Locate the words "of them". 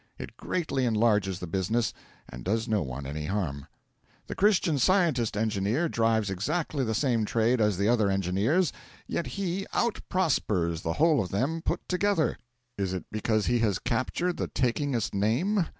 11.21-11.61